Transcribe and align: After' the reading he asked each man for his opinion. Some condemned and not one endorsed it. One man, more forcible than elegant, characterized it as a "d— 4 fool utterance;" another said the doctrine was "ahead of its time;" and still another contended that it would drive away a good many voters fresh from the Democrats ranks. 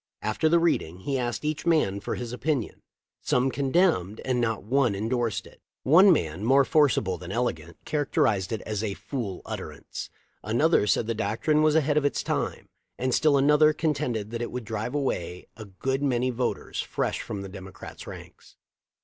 After' 0.23 0.49
the 0.49 0.57
reading 0.57 1.01
he 1.01 1.19
asked 1.19 1.45
each 1.45 1.63
man 1.63 1.99
for 1.99 2.15
his 2.15 2.33
opinion. 2.33 2.81
Some 3.21 3.51
condemned 3.51 4.19
and 4.25 4.41
not 4.41 4.63
one 4.63 4.95
endorsed 4.95 5.45
it. 5.45 5.61
One 5.83 6.11
man, 6.11 6.43
more 6.43 6.65
forcible 6.65 7.19
than 7.19 7.31
elegant, 7.31 7.77
characterized 7.85 8.51
it 8.51 8.61
as 8.61 8.81
a 8.81 8.87
"d— 8.87 8.93
4 8.95 9.03
fool 9.07 9.41
utterance;" 9.45 10.09
another 10.43 10.87
said 10.87 11.05
the 11.05 11.13
doctrine 11.13 11.61
was 11.61 11.75
"ahead 11.75 11.97
of 11.97 12.05
its 12.05 12.23
time;" 12.23 12.67
and 12.97 13.13
still 13.13 13.37
another 13.37 13.73
contended 13.73 14.31
that 14.31 14.41
it 14.41 14.49
would 14.51 14.65
drive 14.65 14.95
away 14.95 15.45
a 15.55 15.65
good 15.65 16.01
many 16.01 16.31
voters 16.31 16.81
fresh 16.81 17.21
from 17.21 17.43
the 17.43 17.47
Democrats 17.47 18.07
ranks. 18.07 18.57